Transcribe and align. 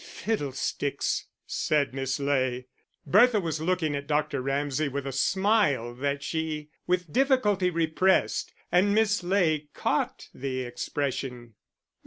"Fiddlesticks!" 0.03 1.27
said 1.45 1.93
Miss 1.93 2.19
Ley. 2.19 2.65
Bertha 3.05 3.39
was 3.39 3.61
looking 3.61 3.95
at 3.95 4.07
Dr. 4.07 4.41
Ramsay 4.41 4.87
with 4.87 5.05
a 5.05 5.11
smile 5.11 5.93
that 5.93 6.23
she 6.23 6.71
with 6.87 7.13
difficulty 7.13 7.69
repressed, 7.69 8.51
and 8.71 8.95
Miss 8.95 9.21
Ley 9.21 9.69
caught 9.75 10.29
the 10.33 10.61
expression. 10.61 11.53